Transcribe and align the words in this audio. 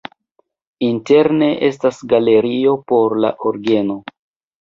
Interne 0.85 1.49
estas 1.67 1.99
galerio 2.13 2.73
por 2.93 3.15
la 3.27 3.31
orgeno. 3.51 3.99